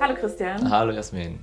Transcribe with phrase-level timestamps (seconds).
[0.00, 0.70] Hallo Christian.
[0.70, 1.40] Hallo Jasmin.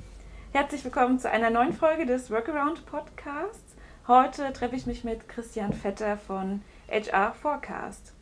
[0.54, 3.76] Herzlich willkommen zu einer neuen Folge des Workaround Podcasts.
[4.08, 8.14] Heute treffe ich mich mit Christian Vetter von HR Forecast.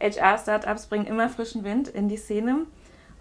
[0.00, 2.66] HR-Startups bringen immer frischen Wind in die Szene.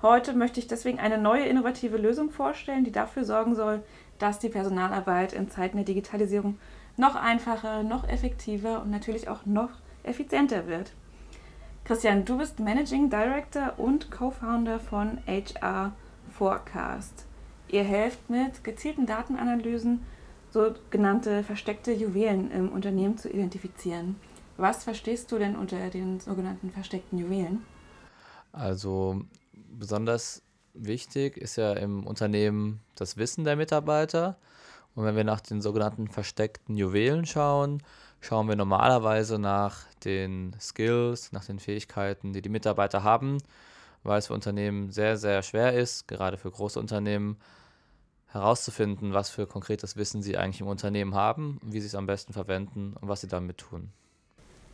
[0.02, 3.84] Heute möchte ich deswegen eine neue innovative Lösung vorstellen, die dafür sorgen soll,
[4.18, 6.58] dass die Personalarbeit in Zeiten der Digitalisierung
[6.98, 9.70] noch einfacher, noch effektiver und natürlich auch noch
[10.02, 10.94] effizienter wird.
[11.86, 16.09] Christian, du bist Managing Director und Co-Founder von HR Forecast.
[17.68, 20.02] Ihr helft mit gezielten Datenanalysen
[20.52, 24.16] sogenannte versteckte Juwelen im Unternehmen zu identifizieren.
[24.58, 27.64] Was verstehst du denn unter den sogenannten versteckten Juwelen?
[28.52, 29.22] Also
[29.54, 30.42] besonders
[30.74, 34.38] wichtig ist ja im Unternehmen das Wissen der Mitarbeiter.
[34.96, 37.84] Und wenn wir nach den sogenannten versteckten Juwelen schauen,
[38.22, 43.38] schauen wir normalerweise nach den Skills, nach den Fähigkeiten, die die Mitarbeiter haben,
[44.04, 47.38] weil es für Unternehmen sehr, sehr schwer ist, gerade für große Unternehmen,
[48.32, 52.34] herauszufinden, was für konkretes Wissen sie eigentlich im Unternehmen haben, wie sie es am besten
[52.34, 53.92] verwenden und was sie damit tun.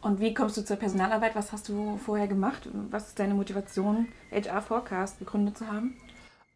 [0.01, 1.35] Und wie kommst du zur Personalarbeit?
[1.35, 2.69] Was hast du vorher gemacht?
[2.91, 5.95] Was ist deine Motivation, HR Forecast gegründet zu haben?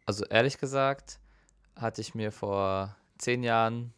[0.05, 1.19] Also ehrlich gesagt,
[1.75, 3.93] hatte ich mir vor zehn Jahren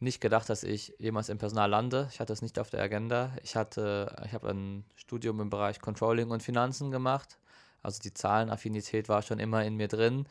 [0.00, 2.08] nicht gedacht, dass ich jemals im Personal lande.
[2.10, 3.30] Ich hatte es nicht auf der Agenda.
[3.42, 7.38] Ich hatte, ich habe ein Studium im Bereich Controlling und Finanzen gemacht.
[7.82, 10.26] Also die Zahlenaffinität war schon immer in mir drin,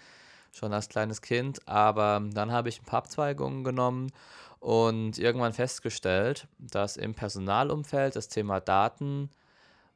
[0.52, 1.68] schon als kleines Kind.
[1.68, 4.12] Aber dann habe ich ein paar Abzweigungen genommen
[4.60, 9.30] und irgendwann festgestellt, dass im Personalumfeld das Thema Daten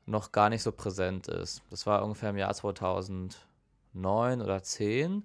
[0.05, 1.61] noch gar nicht so präsent ist.
[1.69, 3.35] Das war ungefähr im Jahr 2009
[4.41, 5.23] oder 2010.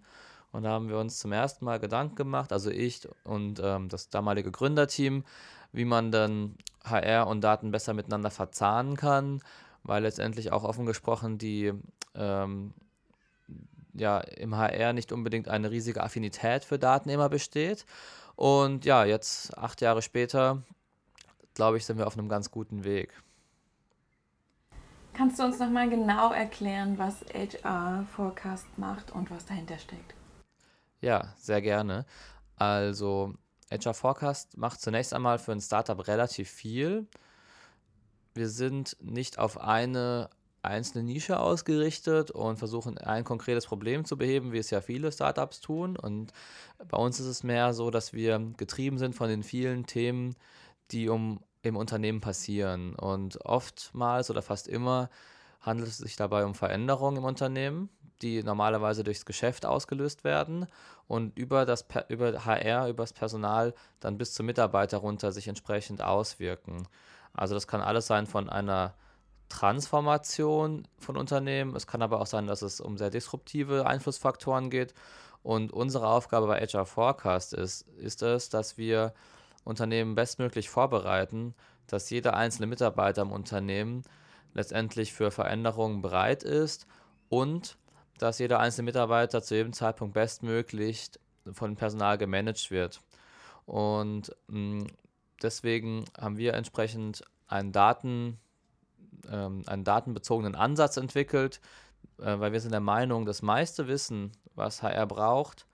[0.52, 4.08] Und da haben wir uns zum ersten Mal Gedanken gemacht, also ich und ähm, das
[4.08, 5.24] damalige Gründerteam,
[5.72, 9.42] wie man dann HR und Daten besser miteinander verzahnen kann,
[9.84, 11.72] weil letztendlich auch offen gesprochen die
[12.14, 12.74] ähm,
[13.94, 17.84] ja, im HR nicht unbedingt eine riesige Affinität für Daten immer besteht.
[18.36, 20.62] Und ja, jetzt acht Jahre später,
[21.54, 23.12] glaube ich, sind wir auf einem ganz guten Weg.
[25.12, 30.14] Kannst du uns nochmal genau erklären, was HR Forecast macht und was dahinter steckt?
[31.00, 32.06] Ja, sehr gerne.
[32.56, 33.34] Also
[33.70, 37.06] HR Forecast macht zunächst einmal für ein Startup relativ viel.
[38.34, 40.30] Wir sind nicht auf eine
[40.62, 45.60] einzelne Nische ausgerichtet und versuchen ein konkretes Problem zu beheben, wie es ja viele Startups
[45.60, 45.96] tun.
[45.96, 46.32] Und
[46.88, 50.36] bei uns ist es mehr so, dass wir getrieben sind von den vielen Themen,
[50.90, 52.94] die um im Unternehmen passieren.
[52.94, 55.10] Und oftmals oder fast immer
[55.60, 57.90] handelt es sich dabei um Veränderungen im Unternehmen
[58.22, 60.66] die normalerweise durchs Geschäft ausgelöst werden
[61.06, 66.02] und über das über HR, über das Personal dann bis zum Mitarbeiter runter sich entsprechend
[66.02, 66.86] auswirken.
[67.32, 68.94] Also das kann alles sein von einer
[69.50, 71.76] Transformation von Unternehmen.
[71.76, 74.94] Es kann aber auch sein, dass es um sehr disruptive Einflussfaktoren geht.
[75.42, 79.12] Und unsere Aufgabe bei HR Forecast ist, ist es, dass wir
[79.64, 81.54] Unternehmen bestmöglich vorbereiten,
[81.86, 84.04] dass jeder einzelne Mitarbeiter im Unternehmen
[84.54, 86.86] letztendlich für Veränderungen bereit ist
[87.28, 87.76] und
[88.18, 91.10] dass jeder einzelne Mitarbeiter zu jedem Zeitpunkt bestmöglich
[91.52, 93.00] von Personal gemanagt wird.
[93.66, 94.86] Und mh, mm,
[95.42, 98.38] deswegen haben wir entsprechend einen, Daten,
[99.30, 101.60] ähm, einen datenbezogenen Ansatz entwickelt,
[102.18, 105.66] äh, weil wir sind der Meinung, das meiste Wissen, was HR braucht,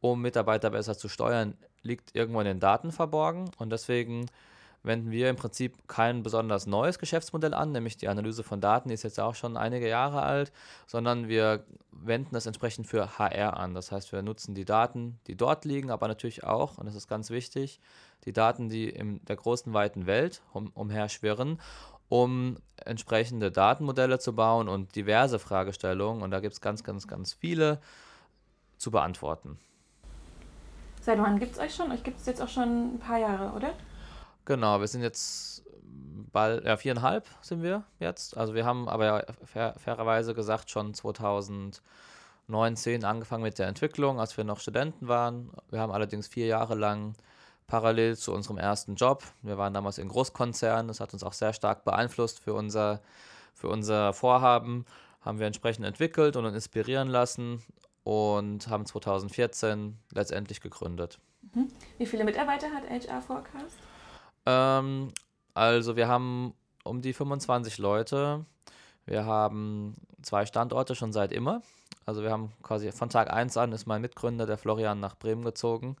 [0.00, 3.50] um Mitarbeiter besser zu steuern, liegt irgendwo in den Daten verborgen.
[3.58, 4.26] Und deswegen
[4.84, 8.94] wenden wir im Prinzip kein besonders neues Geschäftsmodell an, nämlich die Analyse von Daten, die
[8.94, 10.52] ist jetzt auch schon einige Jahre alt,
[10.86, 13.74] sondern wir wenden das entsprechend für HR an.
[13.74, 17.08] Das heißt, wir nutzen die Daten, die dort liegen, aber natürlich auch, und das ist
[17.08, 17.80] ganz wichtig,
[18.26, 21.60] die Daten, die in der großen, weiten Welt um, umherschwirren,
[22.08, 27.32] um entsprechende Datenmodelle zu bauen und diverse Fragestellungen, und da gibt es ganz, ganz, ganz
[27.32, 27.80] viele,
[28.76, 29.58] zu beantworten.
[31.00, 31.90] Seit wann gibt es euch schon?
[31.92, 33.72] Euch gibt es jetzt auch schon ein paar Jahre, oder?
[34.44, 35.62] Genau, wir sind jetzt
[36.32, 38.36] bald, ja, viereinhalb sind wir jetzt.
[38.36, 44.36] Also wir haben aber ja fair, fairerweise gesagt schon 2019 angefangen mit der Entwicklung, als
[44.36, 45.50] wir noch Studenten waren.
[45.70, 47.14] Wir haben allerdings vier Jahre lang
[47.66, 51.52] parallel zu unserem ersten Job, wir waren damals in Großkonzernen, das hat uns auch sehr
[51.52, 53.00] stark beeinflusst für unser,
[53.54, 54.84] für unser Vorhaben,
[55.20, 57.62] haben wir entsprechend entwickelt und uns inspirieren lassen
[58.02, 61.18] und haben 2014 letztendlich gegründet.
[61.54, 61.68] Mhm.
[61.98, 63.76] Wie viele Mitarbeiter hat HR Forecast?
[64.46, 65.12] Ähm,
[65.54, 68.44] also wir haben um die 25 Leute.
[69.06, 71.62] Wir haben zwei Standorte schon seit immer.
[72.06, 75.44] Also wir haben quasi von Tag 1 an ist mein Mitgründer, der Florian, nach Bremen
[75.44, 75.96] gezogen.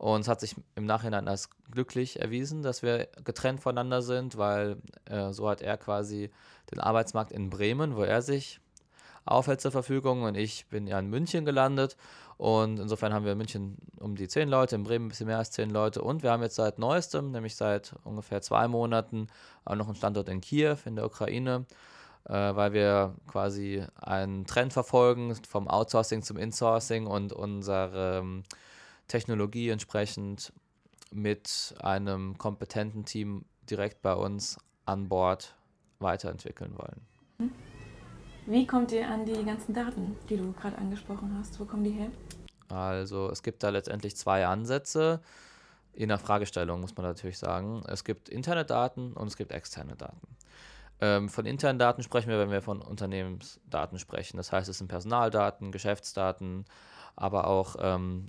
[0.00, 4.78] Und es hat sich im Nachhinein als glücklich erwiesen, dass wir getrennt voneinander sind, weil
[5.04, 6.30] äh, so hat er quasi
[6.70, 8.60] den Arbeitsmarkt in Bremen, wo er sich
[9.26, 11.98] aufhält zur Verfügung und ich bin ja in München gelandet.
[12.38, 15.36] Und insofern haben wir in München um die zehn Leute, in Bremen ein bisschen mehr
[15.36, 16.00] als zehn Leute.
[16.00, 19.26] Und wir haben jetzt seit neuestem, nämlich seit ungefähr zwei Monaten,
[19.66, 21.66] auch noch einen Standort in Kiew in der Ukraine,
[22.24, 28.42] äh, weil wir quasi einen Trend verfolgen vom Outsourcing zum Insourcing und unsere
[29.10, 30.52] Technologie entsprechend
[31.10, 35.56] mit einem kompetenten Team direkt bei uns an Bord
[35.98, 37.00] weiterentwickeln wollen.
[37.38, 37.50] Hm.
[38.46, 41.58] Wie kommt ihr an die ganzen Daten, die du gerade angesprochen hast?
[41.58, 42.10] Wo kommen die her?
[42.68, 45.20] Also es gibt da letztendlich zwei Ansätze
[45.92, 47.82] in der Fragestellung, muss man natürlich sagen.
[47.88, 50.36] Es gibt interne Daten und es gibt externe Daten.
[51.00, 54.36] Ähm, von internen Daten sprechen wir, wenn wir von Unternehmensdaten sprechen.
[54.36, 56.64] Das heißt, es sind Personaldaten, Geschäftsdaten,
[57.16, 58.28] aber auch ähm,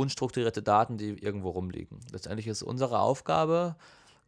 [0.00, 2.00] unstrukturierte Daten, die irgendwo rumliegen.
[2.12, 3.76] Letztendlich ist unsere Aufgabe,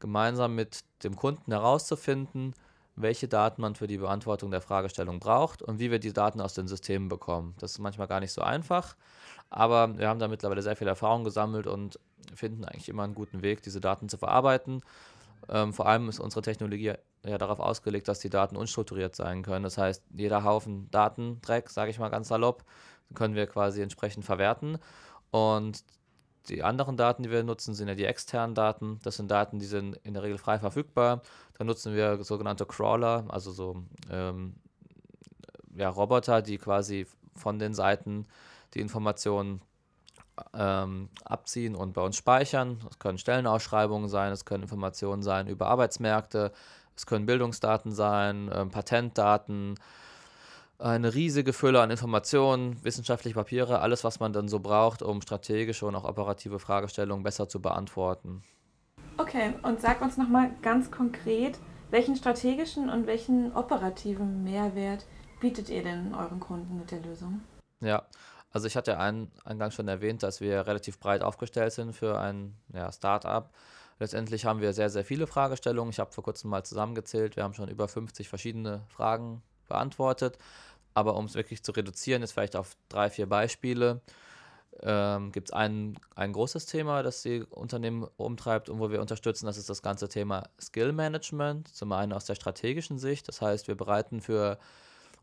[0.00, 2.54] gemeinsam mit dem Kunden herauszufinden,
[2.94, 6.54] welche Daten man für die Beantwortung der Fragestellung braucht und wie wir die Daten aus
[6.54, 7.54] den Systemen bekommen.
[7.58, 8.96] Das ist manchmal gar nicht so einfach,
[9.48, 11.98] aber wir haben da mittlerweile sehr viel Erfahrung gesammelt und
[12.34, 14.82] finden eigentlich immer einen guten Weg, diese Daten zu verarbeiten.
[15.48, 16.94] Ähm, vor allem ist unsere Technologie
[17.24, 19.64] ja darauf ausgelegt, dass die Daten unstrukturiert sein können.
[19.64, 22.64] Das heißt, jeder Haufen Datendreck, sage ich mal ganz salopp,
[23.14, 24.78] können wir quasi entsprechend verwerten.
[25.32, 25.82] Und
[26.48, 29.00] die anderen Daten, die wir nutzen, sind ja die externen Daten.
[29.02, 31.22] Das sind Daten, die sind in der Regel frei verfügbar.
[31.58, 34.54] Da nutzen wir sogenannte Crawler, also so ähm,
[35.74, 38.26] ja, Roboter, die quasi von den Seiten
[38.74, 39.62] die Informationen
[40.54, 42.78] ähm, abziehen und bei uns speichern.
[42.90, 46.52] Es können Stellenausschreibungen sein, es können Informationen sein über Arbeitsmärkte,
[46.96, 49.76] es können Bildungsdaten sein, ähm, Patentdaten,
[50.82, 55.86] eine riesige Fülle an Informationen, wissenschaftliche Papiere, alles, was man dann so braucht, um strategische
[55.86, 58.42] und auch operative Fragestellungen besser zu beantworten.
[59.16, 61.58] Okay, und sag uns nochmal ganz konkret,
[61.90, 65.04] welchen strategischen und welchen operativen Mehrwert
[65.40, 67.42] bietet ihr denn euren Kunden mit der Lösung?
[67.80, 68.02] Ja,
[68.50, 72.56] also ich hatte ein, eingangs schon erwähnt, dass wir relativ breit aufgestellt sind für ein
[72.72, 73.52] ja, Start-up.
[73.98, 75.90] Letztendlich haben wir sehr, sehr viele Fragestellungen.
[75.90, 77.36] Ich habe vor kurzem mal zusammengezählt.
[77.36, 80.38] Wir haben schon über 50 verschiedene Fragen beantwortet.
[80.94, 84.00] Aber um es wirklich zu reduzieren, ist vielleicht auf drei, vier Beispiele,
[84.80, 89.46] ähm, gibt es ein, ein großes Thema, das die Unternehmen umtreibt und wo wir unterstützen.
[89.46, 91.68] Das ist das ganze Thema Skill Management.
[91.68, 93.28] Zum einen aus der strategischen Sicht.
[93.28, 94.58] Das heißt, wir bereiten für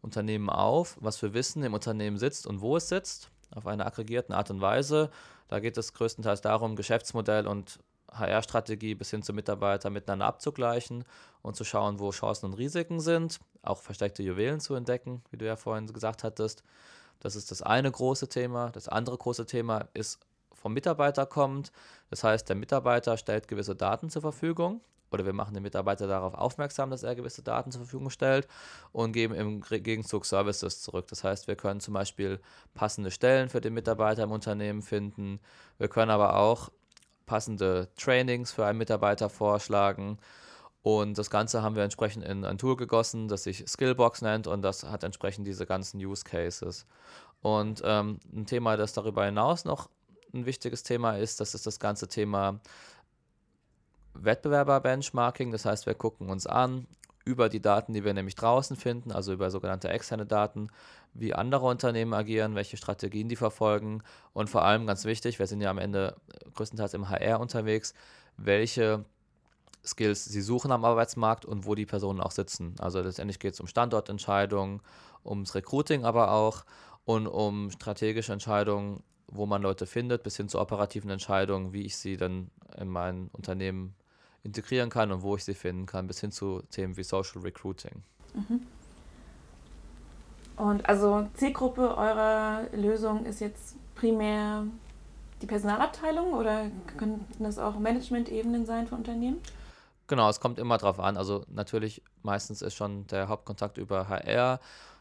[0.02, 4.34] Unternehmen auf, was für Wissen im Unternehmen sitzt und wo es sitzt, auf eine aggregierten
[4.34, 5.10] Art und Weise.
[5.50, 7.80] Da geht es größtenteils darum, Geschäftsmodell und
[8.12, 11.04] HR-Strategie bis hin zu Mitarbeiter miteinander abzugleichen
[11.42, 15.46] und zu schauen, wo Chancen und Risiken sind, auch versteckte Juwelen zu entdecken, wie du
[15.46, 16.64] ja vorhin gesagt hattest.
[17.20, 18.70] Das ist das eine große Thema.
[18.72, 20.20] Das andere große Thema ist
[20.54, 21.72] vom Mitarbeiter kommt.
[22.10, 26.34] Das heißt, der Mitarbeiter stellt gewisse Daten zur Verfügung oder wir machen den Mitarbeiter darauf
[26.34, 28.48] aufmerksam, dass er gewisse Daten zur Verfügung stellt
[28.92, 31.08] und geben im Gegenzug Services zurück.
[31.08, 32.40] Das heißt, wir können zum Beispiel
[32.74, 35.40] passende Stellen für den Mitarbeiter im Unternehmen finden.
[35.78, 36.70] Wir können aber auch
[37.30, 40.18] passende Trainings für einen Mitarbeiter vorschlagen.
[40.82, 44.64] Und das Ganze haben wir entsprechend in ein Tool gegossen, das sich Skillbox nennt und
[44.64, 46.88] das hat entsprechend diese ganzen Use Cases.
[47.44, 49.90] Und ähm, ein Thema, das darüber hinaus noch
[50.34, 52.60] ein wichtiges Thema ist, das ist das ganze Thema
[54.16, 55.52] Wettbewerber-Benchmarking.
[55.52, 56.88] Das heißt, wir gucken uns an
[57.30, 60.70] über die Daten, die wir nämlich draußen finden, also über sogenannte externe Daten,
[61.14, 64.02] wie andere Unternehmen agieren, welche Strategien die verfolgen
[64.34, 66.16] und vor allem ganz wichtig, wir sind ja am Ende
[66.56, 67.94] größtenteils im HR unterwegs,
[68.38, 69.06] welche
[69.86, 72.76] Skills sie suchen am Arbeitsmarkt und wo die Personen auch sitzen.
[72.80, 74.82] Also letztendlich geht es um Standortentscheidungen,
[75.24, 76.66] ums Recruiting aber auch
[77.06, 81.96] und um strategische Entscheidungen, wo man Leute findet, bis hin zu operativen Entscheidungen, wie ich
[81.98, 83.96] sie dann in mein Unternehmen
[84.44, 88.04] integrieren kann und wo ich sie finden kann, bis hin zu Themen wie Social Recruiting.
[88.34, 88.66] Mhm.
[90.56, 94.66] Und also Zielgruppe eurer Lösung ist jetzt primär
[95.42, 99.40] die Personalabteilung oder könnten das auch Management-Ebenen sein für Unternehmen?
[100.08, 101.18] Genau, es kommt immer drauf an.
[101.18, 104.60] Also natürlich, meistens ist schon der Hauptkontakt über HR.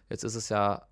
[0.08, 0.82] Jetzt ist es ja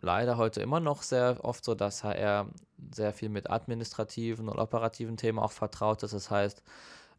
[0.00, 2.46] leider heute immer noch sehr oft so, dass HR
[2.92, 6.14] sehr viel mit administrativen und operativen Themen auch vertraut ist.
[6.14, 6.62] Das heißt,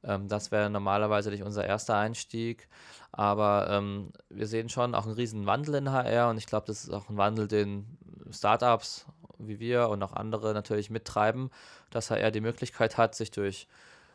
[0.03, 2.67] ähm, das wäre normalerweise nicht unser erster Einstieg.
[3.11, 6.83] Aber ähm, wir sehen schon auch einen riesen Wandel in HR und ich glaube, das
[6.83, 7.97] ist auch ein Wandel, den
[8.31, 9.05] Startups
[9.37, 11.49] wie wir und auch andere natürlich mittreiben,
[11.89, 13.67] dass HR die Möglichkeit hat, sich durch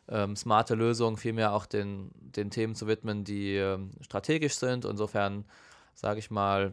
[0.09, 4.85] ähm, smarte Lösungen vielmehr auch den, den Themen zu widmen, die ähm, strategisch sind.
[4.85, 5.45] Insofern
[5.95, 6.73] sage ich mal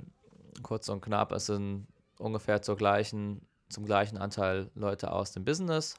[0.61, 1.87] kurz und knapp, es sind
[2.19, 5.95] ungefähr zur gleichen, zum gleichen Anteil Leute aus dem Business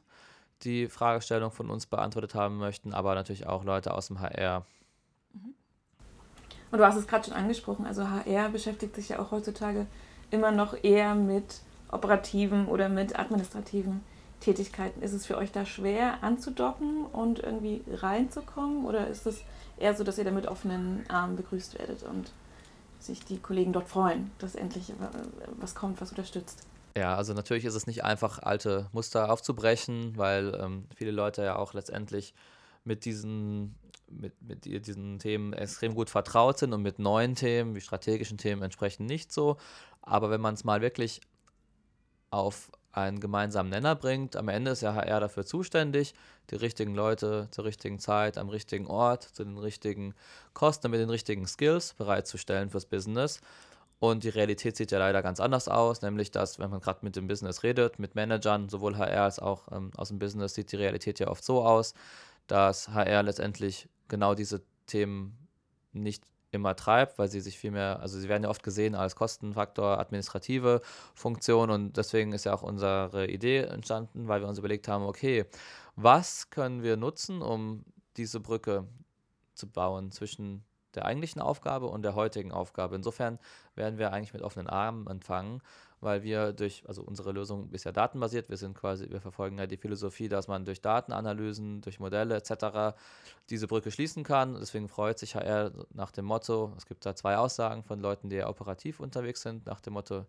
[0.62, 4.64] die Fragestellung von uns beantwortet haben möchten, aber natürlich auch Leute aus dem HR.
[5.32, 5.54] Mhm.
[6.70, 9.86] Und du hast es gerade schon angesprochen, also HR beschäftigt sich ja auch heutzutage
[10.30, 14.02] immer noch eher mit operativen oder mit administrativen
[14.40, 15.02] Tätigkeiten.
[15.02, 19.42] Ist es für euch da schwer anzudocken und irgendwie reinzukommen oder ist es
[19.78, 22.32] eher so, dass ihr da mit offenen Armen begrüßt werdet und
[22.98, 24.92] sich die Kollegen dort freuen, dass endlich
[25.58, 26.66] was kommt, was unterstützt?
[26.96, 31.56] Ja, also natürlich ist es nicht einfach, alte Muster aufzubrechen, weil ähm, viele Leute ja
[31.56, 32.34] auch letztendlich
[32.84, 33.74] mit diesen,
[34.08, 38.62] mit, mit diesen Themen extrem gut vertraut sind und mit neuen Themen, wie strategischen Themen
[38.62, 39.56] entsprechend nicht so.
[40.02, 41.20] Aber wenn man es mal wirklich
[42.30, 44.36] auf einen gemeinsamen Nenner bringt.
[44.36, 46.14] Am Ende ist ja HR dafür zuständig,
[46.50, 50.14] die richtigen Leute zur richtigen Zeit, am richtigen Ort, zu den richtigen
[50.52, 53.40] Kosten, mit den richtigen Skills bereitzustellen fürs Business.
[54.10, 57.16] Und die Realität sieht ja leider ganz anders aus, nämlich dass, wenn man gerade mit
[57.16, 60.76] dem Business redet, mit Managern, sowohl HR als auch ähm, aus dem Business, sieht die
[60.76, 61.94] Realität ja oft so aus,
[62.46, 65.48] dass HR letztendlich genau diese Themen
[65.92, 69.16] nicht immer treibt, weil sie sich viel mehr, also sie werden ja oft gesehen als
[69.16, 70.82] Kostenfaktor, administrative
[71.14, 71.70] Funktion.
[71.70, 75.46] Und deswegen ist ja auch unsere Idee entstanden, weil wir uns überlegt haben, okay,
[75.96, 77.86] was können wir nutzen, um
[78.18, 78.86] diese Brücke
[79.54, 80.62] zu bauen zwischen
[80.96, 82.96] der eigentlichen Aufgabe und der heutigen Aufgabe.
[82.96, 83.38] Insofern
[83.74, 85.60] werden wir eigentlich mit offenen Armen empfangen
[86.04, 89.66] weil wir durch, also unsere Lösung ist ja datenbasiert, wir sind quasi, wir verfolgen ja
[89.66, 92.96] die Philosophie, dass man durch Datenanalysen, durch Modelle etc.
[93.50, 94.54] diese Brücke schließen kann.
[94.60, 98.42] Deswegen freut sich HR nach dem Motto, es gibt da zwei Aussagen von Leuten, die
[98.42, 100.26] operativ unterwegs sind, nach dem Motto,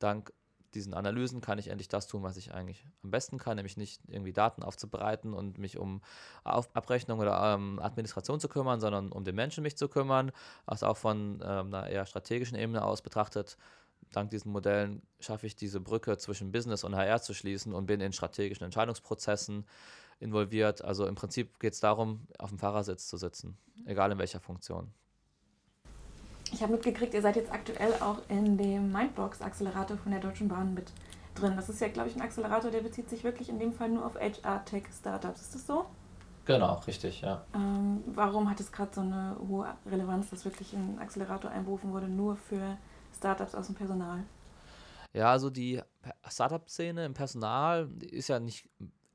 [0.00, 0.32] dank
[0.74, 4.00] diesen Analysen kann ich endlich das tun, was ich eigentlich am besten kann, nämlich nicht
[4.08, 6.00] irgendwie Daten aufzubereiten und mich um
[6.44, 10.32] Auf Abrechnung oder ähm, Administration zu kümmern, sondern um den Menschen mich zu kümmern,
[10.66, 13.56] was auch von ähm, einer eher strategischen Ebene aus betrachtet
[14.12, 18.00] dank diesen Modellen schaffe ich diese Brücke zwischen Business und HR zu schließen und bin
[18.00, 19.66] in strategischen Entscheidungsprozessen
[20.20, 20.82] involviert.
[20.82, 24.92] Also im Prinzip geht es darum, auf dem Fahrersitz zu sitzen, egal in welcher Funktion.
[26.52, 30.74] Ich habe mitgekriegt, ihr seid jetzt aktuell auch in dem Mindbox-Accelerator von der Deutschen Bahn
[30.74, 30.92] mit
[31.34, 31.54] drin.
[31.56, 34.04] Das ist ja, glaube ich, ein Accelerator, der bezieht sich wirklich in dem Fall nur
[34.04, 35.40] auf HR-Tech-Startups.
[35.40, 35.86] Ist das so?
[36.44, 37.42] Genau, richtig, ja.
[37.54, 42.08] Ähm, warum hat es gerade so eine hohe Relevanz, dass wirklich ein Accelerator einberufen wurde,
[42.08, 42.76] nur für
[43.16, 44.24] Startups aus dem Personal?
[45.14, 45.80] Ja, also die
[46.28, 48.68] Startup-Szene im Personal ist ja nicht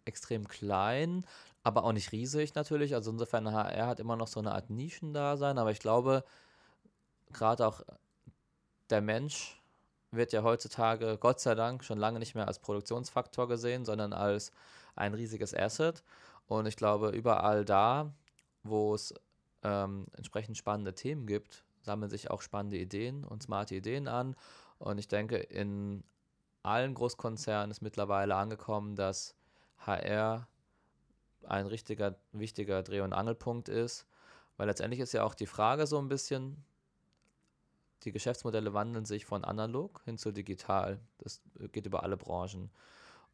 [0.06, 1.25] extrem klein,
[1.63, 2.96] aber auch nicht riesig natürlich.
[2.96, 6.24] Also insofern HR hat immer noch so eine Art Nischendasein, aber ich glaube,
[7.34, 7.81] gerade auch
[8.89, 9.62] der Mensch
[10.12, 14.51] wird ja heutzutage, Gott sei Dank, schon lange nicht mehr als Produktionsfaktor gesehen, sondern als
[14.96, 16.03] ein riesiges Asset.
[16.48, 18.13] Und ich glaube, überall da,
[18.63, 19.13] wo es
[19.63, 24.36] ähm, entsprechend spannende Themen gibt, sammeln sich auch spannende Ideen und smarte Ideen an.
[24.79, 26.03] Und ich denke, in
[26.63, 29.36] allen Großkonzernen ist mittlerweile angekommen, dass
[29.79, 30.48] HR
[31.43, 34.05] ein richtiger, wichtiger Dreh- und Angelpunkt ist,
[34.57, 36.63] weil letztendlich ist ja auch die Frage so ein bisschen,
[38.07, 40.97] die Geschäftsmodelle wandeln sich von analog hin zu digital.
[41.17, 41.41] Das
[41.73, 42.71] geht über alle Branchen.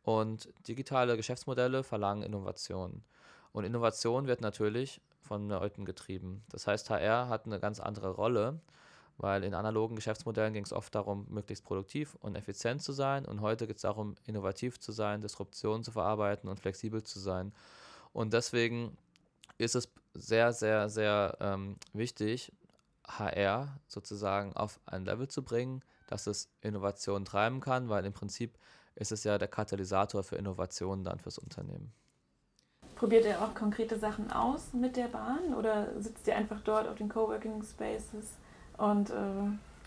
[0.01, 3.03] Und digitale Geschäftsmodelle verlangen Innovation.
[3.51, 6.44] Und Innovation wird natürlich von Leuten getrieben.
[6.50, 8.60] Das heißt, HR hat eine ganz andere Rolle,
[9.18, 13.27] weil in analogen Geschäftsmodellen ging es oft darum, möglichst produktiv und effizient zu sein.
[13.27, 17.53] Und heute geht es darum, innovativ zu sein, Disruption zu verarbeiten und flexibel zu sein.
[18.12, 18.98] Und deswegen
[19.60, 22.51] ist es sehr, sehr, sehr ähm, wichtig,
[23.08, 28.58] HR sozusagen auf ein Level zu bringen, dass es Innovation treiben kann, weil im Prinzip
[28.96, 31.92] ist es ja der Katalysator für Innovationen dann fürs Unternehmen.
[32.96, 36.96] Probiert ihr auch konkrete Sachen aus mit der Bahn oder sitzt ihr einfach dort auf
[36.96, 38.38] den Coworking Spaces
[38.78, 39.14] und äh,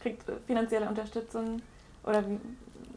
[0.02, 1.62] kriegt finanzielle Unterstützung?
[2.02, 2.38] Oder wie,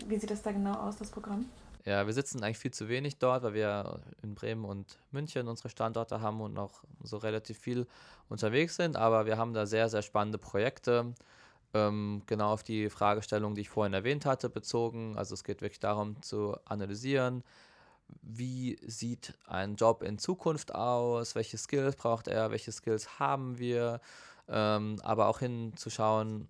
[0.08, 1.46] wie sieht das da genau aus, das Programm?
[1.90, 5.70] Ja, wir sitzen eigentlich viel zu wenig dort, weil wir in Bremen und München unsere
[5.70, 7.88] Standorte haben und noch so relativ viel
[8.30, 8.96] unterwegs sind.
[8.96, 11.16] Aber wir haben da sehr, sehr spannende Projekte.
[11.74, 15.18] Ähm, genau auf die Fragestellung, die ich vorhin erwähnt hatte, bezogen.
[15.18, 17.44] Also es geht wirklich darum zu analysieren,
[18.22, 24.00] wie sieht ein Job in Zukunft aus, welche Skills braucht er, welche Skills haben wir,
[24.48, 26.48] ähm, aber auch hinzuschauen,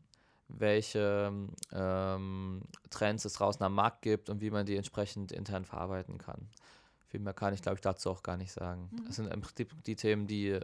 [0.49, 1.31] welche
[1.71, 6.49] ähm, Trends es draußen am Markt gibt und wie man die entsprechend intern verarbeiten kann.
[7.07, 8.89] Viel mehr kann ich, glaube ich, dazu auch gar nicht sagen.
[8.91, 9.05] Mhm.
[9.05, 10.59] Das sind im Prinzip die Themen, die äh,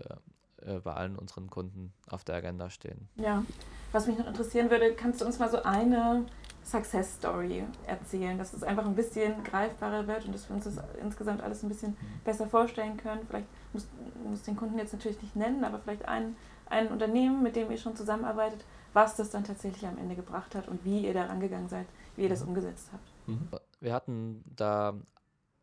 [0.83, 3.07] bei allen unseren Kunden auf der Agenda stehen.
[3.15, 3.43] Ja,
[3.91, 6.25] was mich noch interessieren würde, kannst du uns mal so eine
[6.63, 10.77] Success Story erzählen, dass es einfach ein bisschen greifbarer wird und dass wir uns das
[11.01, 13.21] insgesamt alles ein bisschen besser vorstellen können.
[13.27, 13.87] Vielleicht muss,
[14.27, 17.77] muss den Kunden jetzt natürlich nicht nennen, aber vielleicht ein, ein Unternehmen, mit dem ihr
[17.77, 18.65] schon zusammenarbeitet,
[18.95, 21.85] was das dann tatsächlich am Ende gebracht hat und wie ihr da rangegangen seid,
[22.15, 22.49] wie ihr das mhm.
[22.49, 23.27] umgesetzt habt.
[23.27, 23.49] Mhm.
[23.81, 24.95] Wir hatten da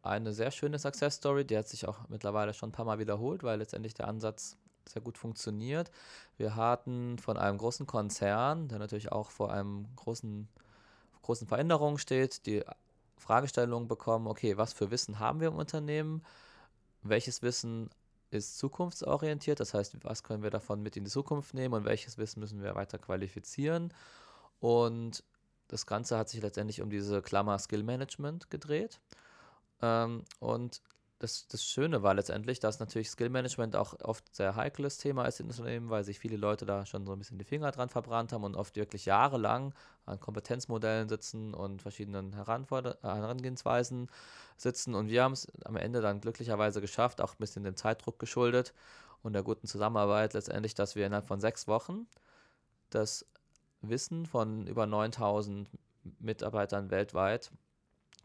[0.02, 3.42] eine sehr schöne Success Story, die hat sich auch mittlerweile schon ein paar Mal wiederholt,
[3.42, 5.90] weil letztendlich der Ansatz sehr gut funktioniert.
[6.36, 10.48] Wir hatten von einem großen Konzern, der natürlich auch vor einem großen,
[11.22, 12.62] großen Veränderungen steht, die
[13.16, 16.22] Fragestellung bekommen, okay, was für Wissen haben wir im Unternehmen?
[17.02, 17.88] Welches Wissen
[18.32, 19.60] ist zukunftsorientiert?
[19.60, 22.62] Das heißt, was können wir davon mit in die Zukunft nehmen und welches Wissen müssen
[22.62, 23.92] wir weiter qualifizieren?
[24.60, 25.24] Und
[25.68, 29.00] das Ganze hat sich letztendlich um diese Klammer Skill Management gedreht.
[29.80, 30.80] Ähm, und
[31.22, 35.38] das, das Schöne war letztendlich, dass natürlich Skill Management auch oft sehr heikles Thema ist
[35.38, 38.32] in Unternehmen, weil sich viele Leute da schon so ein bisschen die Finger dran verbrannt
[38.32, 39.72] haben und oft wirklich jahrelang
[40.04, 44.10] an Kompetenzmodellen sitzen und verschiedenen Herangehensweisen
[44.56, 44.96] sitzen.
[44.96, 48.74] Und wir haben es am Ende dann glücklicherweise geschafft, auch ein bisschen dem Zeitdruck geschuldet
[49.22, 52.08] und der guten Zusammenarbeit letztendlich, dass wir innerhalb von sechs Wochen
[52.90, 53.24] das
[53.80, 55.70] Wissen von über 9000
[56.18, 57.52] Mitarbeitern weltweit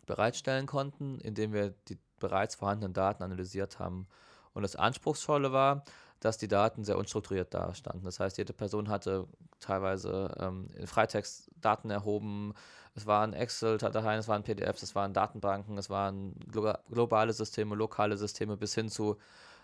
[0.07, 4.07] bereitstellen konnten, indem wir die bereits vorhandenen Daten analysiert haben.
[4.53, 5.83] Und das Anspruchsvolle war,
[6.19, 8.05] dass die Daten sehr unstrukturiert dastanden.
[8.05, 9.27] Das heißt, jede Person hatte
[9.59, 12.53] teilweise ähm, in Freitext Daten erhoben.
[12.95, 18.17] Es waren Excel-Dateien, es waren PDFs, es waren Datenbanken, es waren glo globale Systeme, lokale
[18.17, 19.17] Systeme bis hin zu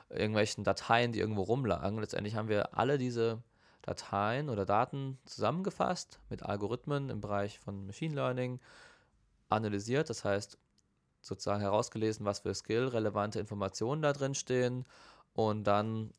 [0.09, 1.97] irgendwelchen Dateien, die irgendwo rumlagen.
[1.97, 3.41] Letztendlich haben wir alle diese
[3.81, 8.59] Dateien oder Daten zusammengefasst mit Algorithmen im Bereich von Machine Learning
[9.49, 10.09] analysiert.
[10.09, 10.57] Das heißt,
[11.23, 14.85] sozusagen herausgelesen, was für skill-relevante Informationen da drin stehen
[15.33, 16.13] und dann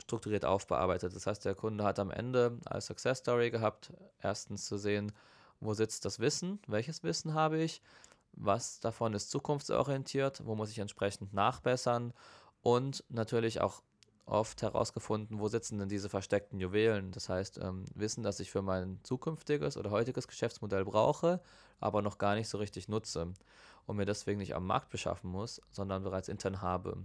[0.00, 1.16] strukturiert aufbearbeitet.
[1.16, 5.12] Das heißt, der Kunde hat am Ende als Success Story gehabt, erstens zu sehen,
[5.60, 7.82] wo sitzt das Wissen, welches Wissen habe ich,
[8.32, 12.12] was davon ist zukunftsorientiert, wo muss ich entsprechend nachbessern
[12.62, 13.82] und natürlich auch
[14.24, 17.10] oft herausgefunden, wo sitzen denn diese versteckten Juwelen.
[17.12, 21.40] Das heißt, ähm, Wissen, das ich für mein zukünftiges oder heutiges Geschäftsmodell brauche,
[21.80, 23.32] aber noch gar nicht so richtig nutze
[23.86, 27.04] und mir deswegen nicht am Markt beschaffen muss, sondern bereits intern habe.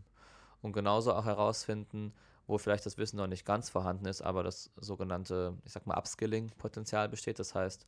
[0.62, 2.14] Und genauso auch herausfinden,
[2.46, 5.98] wo vielleicht das Wissen noch nicht ganz vorhanden ist, aber das sogenannte, ich sag mal,
[5.98, 7.40] Upskilling-Potenzial besteht.
[7.40, 7.86] Das heißt,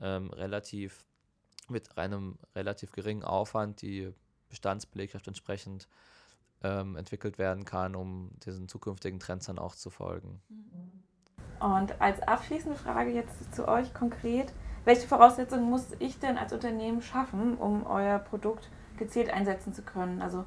[0.00, 1.06] ähm, relativ
[1.68, 4.12] mit einem relativ geringen Aufwand die
[4.50, 5.88] Bestandsbelegschaft entsprechend
[6.62, 10.40] ähm, entwickelt werden kann, um diesen zukünftigen Trends dann auch zu folgen.
[11.60, 14.52] Und als abschließende Frage jetzt zu euch konkret,
[14.84, 20.20] welche Voraussetzungen muss ich denn als Unternehmen schaffen, um euer Produkt gezielt einsetzen zu können?
[20.20, 20.44] Also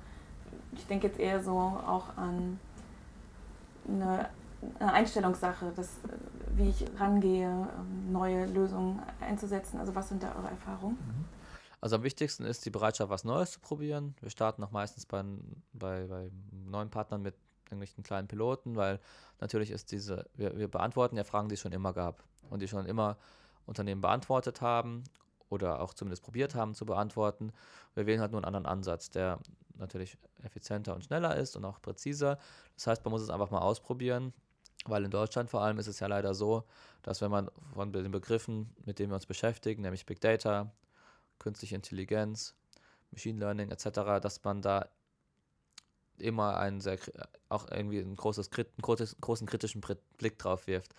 [0.73, 2.60] ich denke jetzt eher so auch an
[3.88, 4.30] eine,
[4.80, 5.89] eine Einstellungssache, das,
[6.56, 9.80] wie ich rangehe, ähm, neue Lösungen einzusetzen.
[9.80, 10.97] Also was sind da eure Erfahrungen?
[10.97, 11.34] Mhm.
[11.85, 14.15] Also am wichtigsten ist die Bereitschaft, was Neues zu probieren.
[14.19, 15.23] Wir starten auch meistens bei,
[15.71, 18.99] bei, bei neuen Partnern mit irgendwelchen kleinen Piloten, weil
[19.39, 22.67] natürlich ist diese, wir, wir beantworten ja Fragen, die es schon immer gab und die
[22.67, 23.17] schon immer
[23.67, 25.03] Unternehmen beantwortet haben
[25.49, 27.51] oder auch zumindest probiert haben zu beantworten.
[27.93, 29.37] Wir wählen halt nur einen anderen Ansatz, der
[29.75, 32.39] natürlich effizienter und schneller ist und auch präziser.
[32.73, 34.33] Das heißt, man muss es einfach mal ausprobieren,
[34.85, 36.63] weil in Deutschland vor allem ist es ja leider so,
[37.03, 40.71] dass wenn man von den Begriffen, mit denen wir uns beschäftigen, nämlich Big Data,
[41.39, 42.55] künstliche Intelligenz,
[43.11, 44.89] Machine Learning etc., dass man da
[46.17, 46.97] immer einen sehr,
[47.49, 49.81] auch irgendwie ein großes, einen großen kritischen
[50.17, 50.93] Blick drauf wirft.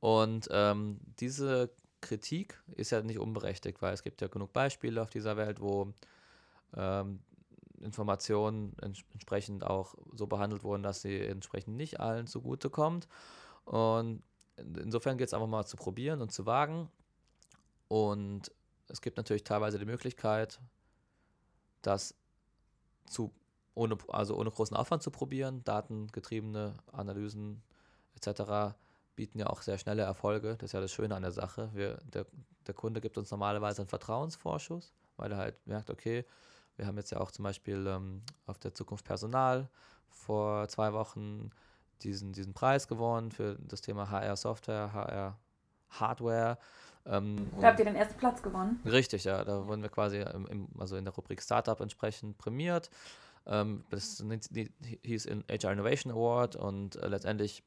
[0.00, 5.10] Und ähm, diese Kritik ist ja nicht unberechtigt, weil es gibt ja genug Beispiele auf
[5.10, 5.92] dieser Welt, wo
[6.76, 7.20] ähm,
[7.80, 13.08] Informationen ents entsprechend auch so behandelt wurden, dass sie entsprechend nicht allen zugutekommt.
[13.64, 14.22] Und
[14.56, 16.88] insofern geht es einfach mal zu probieren und zu wagen.
[17.88, 18.50] Und
[18.88, 20.60] es gibt natürlich teilweise die Möglichkeit,
[21.82, 22.14] das
[23.06, 23.32] zu
[23.74, 27.62] ohne, also ohne großen Aufwand zu probieren, datengetriebene Analysen
[28.14, 28.74] etc
[29.14, 30.56] bieten ja auch sehr schnelle Erfolge.
[30.56, 31.70] Das ist ja das Schöne an der Sache.
[31.74, 32.26] Wir, der,
[32.66, 36.24] der Kunde gibt uns normalerweise einen Vertrauensvorschuss, weil er halt merkt, okay,
[36.76, 39.68] wir haben jetzt ja auch zum Beispiel ähm, auf der Zukunft Personal
[40.08, 41.50] vor zwei Wochen
[42.02, 45.36] diesen, diesen Preis gewonnen für das Thema HR-Software,
[45.98, 46.58] HR-Hardware.
[47.04, 48.80] Ähm, da habt ihr den ersten Platz gewonnen?
[48.84, 49.44] Richtig, ja.
[49.44, 52.90] Da wurden wir quasi im, also in der Rubrik Startup entsprechend prämiert.
[53.46, 54.22] Ähm, das
[55.02, 57.64] hieß in HR Innovation Award und äh, letztendlich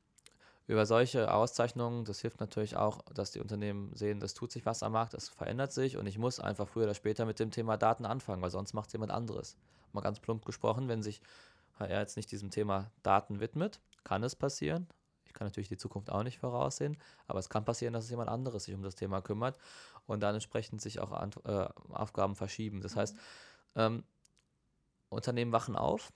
[0.68, 4.82] über solche Auszeichnungen, das hilft natürlich auch, dass die Unternehmen sehen, das tut sich was
[4.82, 7.78] am Markt, es verändert sich und ich muss einfach früher oder später mit dem Thema
[7.78, 9.58] Daten anfangen, weil sonst macht es jemand anderes.
[9.94, 11.22] Mal ganz plump gesprochen, wenn sich
[11.78, 14.88] HR jetzt nicht diesem Thema Daten widmet, kann es passieren.
[15.36, 16.96] Ich kann natürlich die Zukunft auch nicht voraussehen,
[17.28, 19.58] aber es kann passieren, dass es jemand anderes sich um das Thema kümmert
[20.08, 22.80] und dann entsprechend sich auch an, äh, Aufgaben verschieben.
[22.80, 23.18] Das heißt,
[23.76, 24.06] ähm,
[25.10, 26.14] Unternehmen wachen auf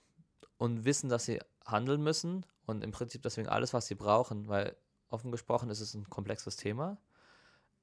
[0.56, 4.74] und wissen, dass sie handeln müssen und im Prinzip deswegen alles, was sie brauchen, weil
[5.10, 6.96] offen gesprochen ist es ein komplexes Thema.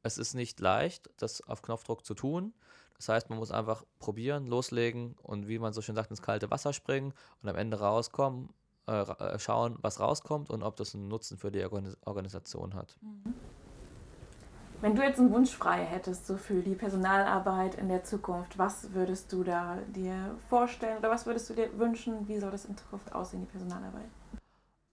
[0.01, 2.55] Es ist nicht leicht, das auf Knopfdruck zu tun.
[2.95, 6.49] Das heißt, man muss einfach probieren, loslegen und wie man so schön sagt, ins kalte
[6.49, 8.49] Wasser springen und am Ende rauskommen,
[8.87, 11.65] äh, äh, schauen, was rauskommt und ob das einen Nutzen für die
[12.05, 12.95] Organisation hat.
[13.01, 13.33] Mhm.
[14.79, 18.93] Wenn du jetzt einen Wunsch frei hättest, so für die Personalarbeit in der Zukunft, was
[18.93, 22.77] würdest du da dir vorstellen oder was würdest du dir wünschen, wie soll das in
[22.77, 24.09] Zukunft aussehen, die Personalarbeit?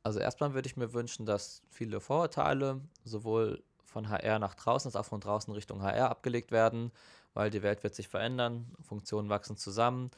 [0.02, 4.96] Also erstmal würde ich mir wünschen, dass viele Vorurteile sowohl von HR nach draußen als
[4.96, 6.90] auch von draußen Richtung HR abgelegt werden,
[7.34, 10.10] weil die Welt wird sich verändern, Funktionen wachsen zusammen.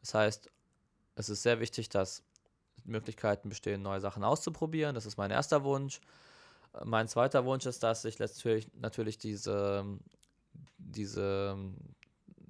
[0.00, 0.50] Das heißt,
[1.16, 2.22] es ist sehr wichtig, dass
[2.84, 4.94] Möglichkeiten bestehen, neue Sachen auszuprobieren.
[4.94, 6.00] Das ist mein erster Wunsch.
[6.84, 9.84] Mein zweiter Wunsch ist, dass sich natürlich, natürlich diese,
[10.76, 11.56] diese,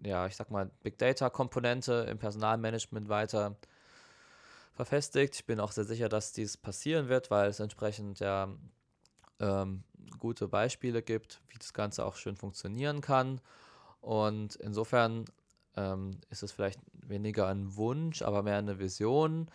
[0.03, 3.57] ja, ich sag mal, Big Data-Komponente im Personalmanagement weiter
[4.73, 5.35] verfestigt.
[5.37, 8.49] Ich bin auch sehr sicher, dass dies passieren wird, weil es entsprechend ja
[9.41, 9.85] ähm,
[10.19, 13.41] gute Beispiele gibt, wie das Ganze auch schön funktionieren kann.
[14.01, 15.27] Und insofern
[15.77, 19.49] ähm, ist es vielleicht weniger ein Wunsch, aber mehr eine Vision.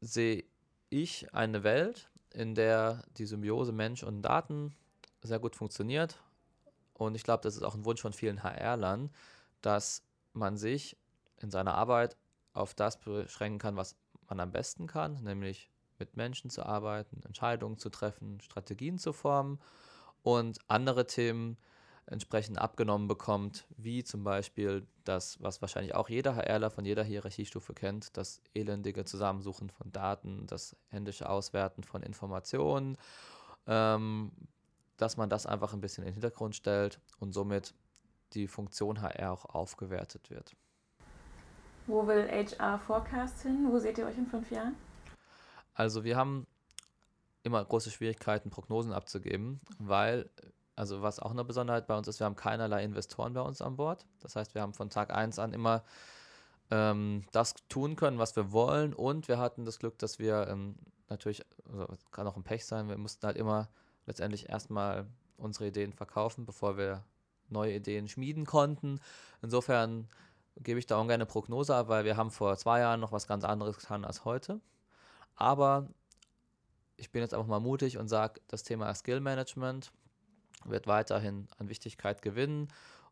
[0.00, 0.44] Sehe
[0.88, 4.74] ich eine Welt, in der die Symbiose Mensch und Daten
[5.22, 6.18] sehr gut funktioniert.
[6.94, 9.10] Und ich glaube, das ist auch ein Wunsch von vielen HR-Lern,
[9.62, 10.96] dass man sich
[11.38, 12.16] in seiner Arbeit
[12.52, 13.96] auf das beschränken kann, was
[14.28, 19.60] man am besten kann, nämlich mit Menschen zu arbeiten, Entscheidungen zu treffen, Strategien zu formen
[20.22, 21.56] und andere Themen
[22.06, 27.72] entsprechend abgenommen bekommt, wie zum Beispiel das, was wahrscheinlich auch jeder HRler von jeder Hierarchiestufe
[27.72, 32.96] kennt, das elendige Zusammensuchen von Daten, das händische Auswerten von Informationen,
[33.66, 34.32] ähm,
[34.96, 37.74] dass man das einfach ein bisschen in den Hintergrund stellt und somit
[38.34, 40.54] die Funktion HR auch aufgewertet wird.
[41.86, 43.66] Wo will HR Forecast hin?
[43.70, 44.76] Wo seht ihr euch in fünf Jahren?
[45.74, 46.46] Also wir haben
[47.42, 50.28] immer große Schwierigkeiten, Prognosen abzugeben, weil
[50.76, 53.76] also was auch eine Besonderheit bei uns ist, wir haben keinerlei Investoren bei uns an
[53.76, 54.06] Bord.
[54.20, 55.84] Das heißt, wir haben von Tag 1 an immer
[56.70, 58.94] ähm, das tun können, was wir wollen.
[58.94, 60.76] Und wir hatten das Glück, dass wir ähm,
[61.08, 63.68] natürlich, also kann auch ein Pech sein, wir mussten halt immer
[64.06, 65.06] letztendlich erstmal
[65.36, 67.04] unsere Ideen verkaufen, bevor wir
[67.48, 69.00] neue Ideen schmieden konnten.
[69.42, 70.08] Insofern
[70.56, 73.26] gebe ich da ungern eine Prognose ab, weil wir haben vor zwei Jahren noch was
[73.26, 74.60] ganz anderes getan als heute.
[75.36, 75.88] Aber
[76.96, 79.90] ich bin jetzt einfach mal mutig und sage, das Thema Skill Management
[80.64, 82.68] wird weiterhin an Wichtigkeit gewinnen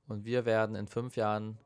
[0.06, 1.58] und wir werden in fünf Jahren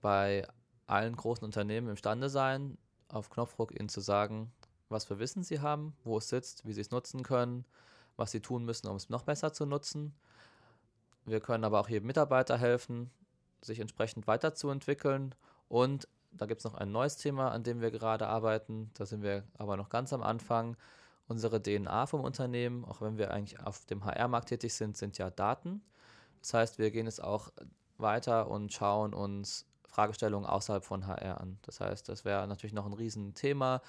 [0.00, 0.46] bei
[0.86, 4.52] allen großen Unternehmen imstande sein, auf Knopfdruck ihnen zu sagen,
[4.88, 7.64] was für Wissen sie haben, wo es sitzt, wie sie es nutzen können,
[8.16, 10.14] was sie tun müssen, um es noch besser zu nutzen.
[11.26, 13.10] Wir können aber auch jedem Mitarbeiter helfen,
[13.62, 15.34] sich entsprechend weiterzuentwickeln.
[15.68, 18.90] Und da gibt es noch ein neues Thema, an dem wir gerade arbeiten.
[18.94, 20.76] Da sind wir aber noch ganz am Anfang
[21.30, 25.30] unsere DNA vom Unternehmen, auch wenn wir eigentlich auf dem HR-Markt tätig sind, sind ja
[25.30, 25.80] Daten.
[26.40, 27.50] Das heißt, wir gehen jetzt auch
[27.98, 31.58] weiter und schauen uns Fragestellungen außerhalb von HR an.
[31.62, 33.80] Das heißt, das wäre natürlich noch ein Riesenthema.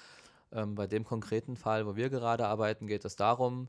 [0.52, 3.68] Ähm, bei dem konkreten Fall, wo wir gerade arbeiten, geht es darum,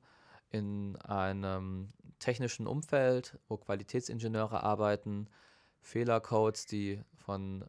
[0.52, 5.28] in einem technischen Umfeld, wo Qualitätsingenieure arbeiten,
[5.82, 7.66] Fehlercodes, die von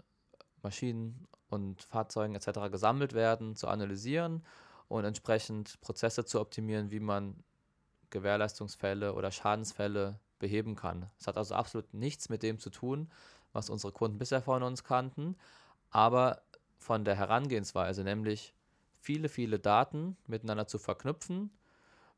[0.62, 2.70] Maschinen und Fahrzeugen etc.
[2.70, 4.42] gesammelt werden, zu analysieren
[4.88, 7.42] und entsprechend Prozesse zu optimieren, wie man
[8.11, 11.11] Gewährleistungsfälle oder Schadensfälle beheben kann.
[11.18, 13.11] Es hat also absolut nichts mit dem zu tun,
[13.53, 15.37] was unsere Kunden bisher von uns kannten,
[15.90, 16.42] aber
[16.79, 18.55] von der Herangehensweise, nämlich
[19.01, 21.51] viele, viele Daten miteinander zu verknüpfen,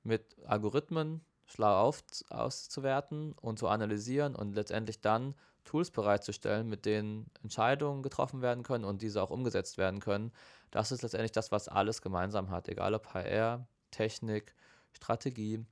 [0.03, 5.35] mit Algorithmen schlau auf, auszuwerten und zu analysieren und letztendlich dann
[5.67, 10.33] Tools bereitzustellen, mit denen Entscheidungen getroffen werden können und diese auch umgesetzt werden können.
[10.71, 14.55] Das ist letztendlich das, was alles gemeinsam hat, egal ob HR, Technik,
[14.93, 15.65] Strategie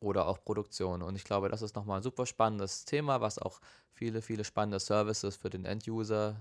[0.00, 1.02] oder auch Produktion.
[1.02, 3.60] Und ich glaube, das ist nochmal ein super spannendes Thema, was auch
[3.92, 6.36] viele, viele spannende Services für den End-User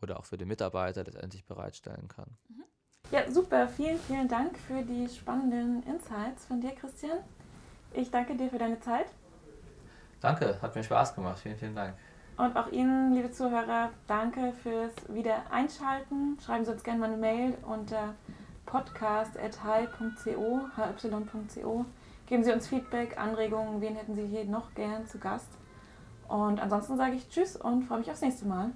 [0.00, 2.36] oder auch für den Mitarbeiter letztendlich bereitstellen kann.
[2.48, 2.64] Mhm.
[3.10, 3.68] Ja, super.
[3.68, 7.18] Vielen, vielen Dank für die spannenden Insights von dir, Christian.
[7.92, 9.06] Ich danke dir für deine Zeit.
[10.20, 11.38] Danke, hat mir Spaß gemacht.
[11.38, 11.94] Vielen, vielen Dank.
[12.36, 16.36] Und auch Ihnen, liebe Zuhörer, danke fürs Wiedereinschalten.
[16.44, 18.14] Schreiben Sie uns gerne mal eine Mail unter
[18.66, 21.84] podcast.hy.co, hy.co.
[22.26, 25.50] Geben Sie uns Feedback, Anregungen, wen hätten Sie hier noch gern zu Gast.
[26.26, 28.72] Und ansonsten sage ich Tschüss und freue mich aufs nächste Mal.